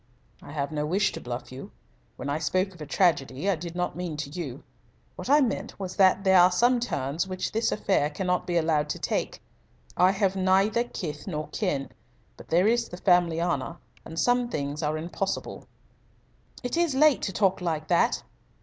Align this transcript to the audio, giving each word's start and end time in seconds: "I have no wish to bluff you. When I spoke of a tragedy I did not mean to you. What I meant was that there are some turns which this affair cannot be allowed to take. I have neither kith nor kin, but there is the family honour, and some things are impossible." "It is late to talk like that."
"I 0.41 0.49
have 0.51 0.71
no 0.71 0.83
wish 0.87 1.11
to 1.11 1.21
bluff 1.21 1.51
you. 1.51 1.69
When 2.15 2.27
I 2.27 2.39
spoke 2.39 2.73
of 2.73 2.81
a 2.81 2.87
tragedy 2.87 3.47
I 3.47 3.55
did 3.55 3.75
not 3.75 3.95
mean 3.95 4.17
to 4.17 4.31
you. 4.31 4.63
What 5.15 5.29
I 5.29 5.41
meant 5.41 5.79
was 5.79 5.95
that 5.97 6.23
there 6.23 6.39
are 6.39 6.51
some 6.51 6.79
turns 6.79 7.27
which 7.27 7.51
this 7.51 7.71
affair 7.71 8.09
cannot 8.09 8.47
be 8.47 8.57
allowed 8.57 8.89
to 8.89 8.97
take. 8.97 9.43
I 9.95 10.09
have 10.09 10.35
neither 10.35 10.85
kith 10.85 11.27
nor 11.27 11.49
kin, 11.49 11.91
but 12.35 12.47
there 12.47 12.65
is 12.67 12.89
the 12.89 12.97
family 12.97 13.39
honour, 13.39 13.77
and 14.03 14.17
some 14.17 14.49
things 14.49 14.81
are 14.81 14.97
impossible." 14.97 15.67
"It 16.63 16.77
is 16.77 16.95
late 16.95 17.21
to 17.21 17.31
talk 17.31 17.61
like 17.61 17.87
that." 17.89 18.23